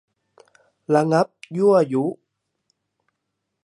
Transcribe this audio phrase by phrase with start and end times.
[0.95, 1.27] ระงับ
[1.57, 2.03] ยั่วยุ